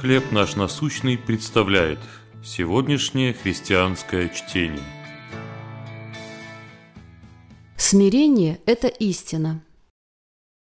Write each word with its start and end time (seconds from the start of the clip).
«Хлеб 0.00 0.30
наш 0.30 0.56
насущный» 0.56 1.16
представляет 1.16 1.98
сегодняшнее 2.44 3.32
христианское 3.32 4.28
чтение. 4.28 4.84
Смирение– 7.78 8.60
это 8.66 8.88
истина. 8.88 9.62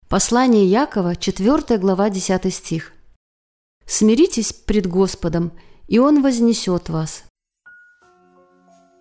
Послание 0.10 0.68
Якова, 0.68 1.16
4 1.16 1.80
глава, 1.80 2.12
10 2.12 2.54
стих. 2.54 2.94
«Смиритесь 3.88 4.54
пред 4.54 4.86
Господом, 4.86 5.54
и 5.88 5.98
Он 5.98 6.22
вознесет 6.22 6.90
вас». 6.90 7.24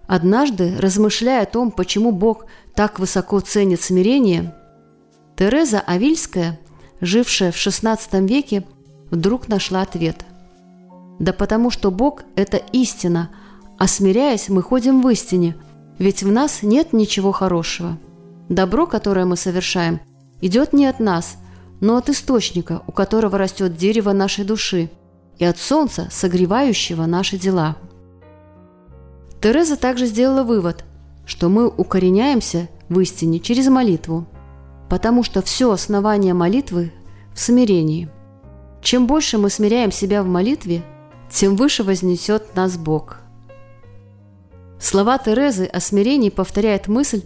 Однажды, 0.07 0.75
размышляя 0.79 1.43
о 1.43 1.47
том, 1.47 1.71
почему 1.71 2.13
Бог 2.13 2.47
так 2.75 2.99
высоко 2.99 3.41
ценит 3.41 3.83
смирение, 3.83 4.55
Тереза 5.37 5.81
Авильская, 5.81 6.59
жившая 7.03 7.53
в 7.53 7.57
XVI 7.57 8.27
веке, 8.27 8.67
вдруг 9.15 9.49
нашла 9.49 9.83
ответ. 9.83 10.25
Да 11.19 11.33
потому 11.33 11.71
что 11.71 11.91
Бог– 11.91 12.23
это 12.37 12.57
истина, 12.73 13.31
а 13.79 13.87
смиряясь, 13.87 14.49
мы 14.49 14.61
ходим 14.63 15.03
в 15.03 15.09
истине, 15.09 15.57
ведь 15.99 16.23
в 16.23 16.31
нас 16.33 16.63
нет 16.63 16.93
ничего 16.93 17.31
хорошего. 17.31 17.97
Добро, 18.49 18.87
которое 18.87 19.25
мы 19.25 19.37
совершаем, 19.37 20.01
идет 20.41 20.73
не 20.73 20.87
от 20.87 20.99
нас, 20.99 21.37
но 21.81 21.97
от 21.97 22.09
источника, 22.09 22.83
у 22.87 22.93
которого 22.93 23.39
растет 23.39 23.77
дерево 23.77 24.13
нашей 24.13 24.45
души, 24.45 24.91
и 25.39 25.45
от 25.45 25.59
солнца, 25.59 26.09
согревающего 26.11 27.07
наши 27.07 27.39
дела. 27.39 27.77
Тереза 29.41 29.77
также 29.77 30.07
сделала 30.07 30.43
вывод, 30.43 30.85
что 31.27 31.49
мы 31.49 31.69
укореняемся 31.69 32.69
в 32.89 32.99
истине 33.01 33.39
через 33.39 33.69
молитву, 33.69 34.27
потому 34.89 35.23
что 35.23 35.43
все 35.43 35.71
основание 35.71 36.35
молитвы 36.35 36.93
в 37.33 37.39
смирении– 37.39 38.09
чем 38.85 39.07
больше 39.07 39.39
мы 39.39 39.49
смиряем 39.49 39.91
себя 39.91 40.23
в 40.23 40.27
молитве, 40.27 40.83
тем 41.31 41.57
выше 41.57 41.83
вознесет 41.83 42.55
нас 42.55 42.77
Бог. 42.77 43.17
Слова 44.79 45.17
Терезы 45.17 45.65
о 45.65 45.81
смирении 45.81 46.29
повторяет 46.29 46.87
мысль 46.87 47.23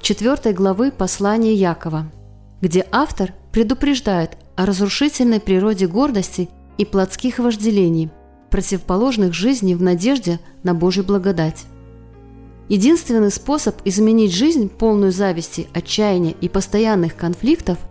4 0.00 0.54
главы 0.54 0.92
послания 0.92 1.52
Якова, 1.52 2.12
где 2.60 2.86
автор 2.92 3.34
предупреждает 3.50 4.38
о 4.54 4.66
разрушительной 4.66 5.40
природе 5.40 5.88
гордости 5.88 6.48
и 6.78 6.84
плотских 6.84 7.40
вожделений, 7.40 8.10
противоположных 8.50 9.34
жизни 9.34 9.74
в 9.74 9.82
надежде 9.82 10.38
на 10.62 10.74
Божью 10.74 11.02
благодать. 11.02 11.64
Единственный 12.68 13.32
способ 13.32 13.76
изменить 13.84 14.32
жизнь, 14.32 14.68
полную 14.68 15.10
зависти, 15.10 15.66
отчаяния 15.74 16.36
и 16.40 16.48
постоянных 16.48 17.16
конфликтов– 17.16 17.78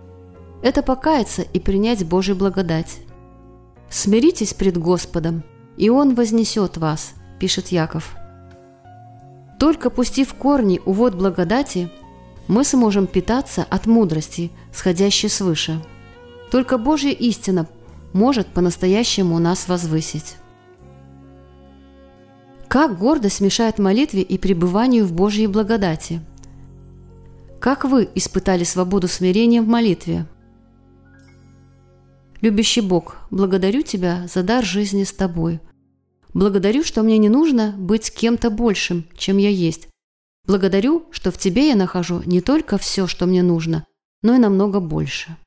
это 0.63 0.81
покаяться 0.81 1.43
и 1.43 1.59
принять 1.59 2.05
Божью 2.05 2.35
благодать. 2.35 2.99
«Смиритесь 3.89 4.53
пред 4.53 4.77
Господом, 4.77 5.43
и 5.77 5.89
Он 5.89 6.15
вознесет 6.15 6.77
вас»,– 6.77 7.13
пишет 7.39 7.67
Яков. 7.67 8.15
Только 9.59 9.89
пустив 9.89 10.33
корни 10.33 10.81
у 10.85 10.93
вод 10.93 11.15
благодати, 11.15 11.89
мы 12.47 12.63
сможем 12.63 13.07
питаться 13.07 13.65
от 13.69 13.85
мудрости, 13.85 14.51
сходящей 14.73 15.29
свыше. 15.29 15.81
Только 16.51 16.77
Божья 16.77 17.11
истина 17.11 17.67
может 18.13 18.47
по-настоящему 18.47 19.39
нас 19.39 19.67
возвысить. 19.67 20.35
Как 22.67 22.97
гордость 22.97 23.41
мешает 23.41 23.79
молитве 23.79 24.21
и 24.21 24.37
пребыванию 24.37 25.05
в 25.05 25.13
Божьей 25.13 25.47
благодати? 25.47 26.21
Как 27.59 27.85
вы 27.85 28.09
испытали 28.15 28.63
свободу 28.63 29.07
смирения 29.07 29.61
в 29.61 29.67
молитве? 29.67 30.25
Любящий 32.43 32.81
Бог, 32.81 33.15
благодарю 33.31 33.83
Тебя 33.83 34.27
за 34.27 34.43
дар 34.43 34.65
жизни 34.65 35.05
с 35.05 35.13
Тобой. 35.13 35.61
Благодарю, 36.33 36.83
что 36.83 37.01
мне 37.01 37.17
не 37.17 37.29
нужно 37.29 37.73
быть 37.77 38.13
кем-то 38.13 38.49
большим, 38.49 39.05
чем 39.15 39.37
я 39.37 39.47
есть. 39.47 39.87
Благодарю, 40.45 41.05
что 41.11 41.31
в 41.31 41.37
Тебе 41.37 41.69
я 41.69 41.75
нахожу 41.77 42.21
не 42.25 42.41
только 42.41 42.77
все, 42.77 43.07
что 43.07 43.27
мне 43.27 43.43
нужно, 43.43 43.85
но 44.23 44.35
и 44.35 44.39
намного 44.39 44.81
больше. 44.81 45.37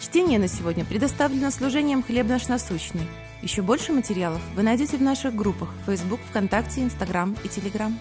Чтение 0.00 0.40
на 0.40 0.48
сегодня 0.48 0.84
предоставлено 0.84 1.52
служением 1.52 2.02
«Хлеб 2.02 2.26
наш 2.26 2.48
насущный». 2.48 3.06
Еще 3.42 3.62
больше 3.62 3.92
материалов 3.92 4.42
вы 4.56 4.64
найдете 4.64 4.96
в 4.96 5.02
наших 5.02 5.36
группах 5.36 5.72
Facebook, 5.86 6.18
ВКонтакте, 6.30 6.82
Инстаграм 6.82 7.36
и 7.44 7.48
Телеграм. 7.48 7.96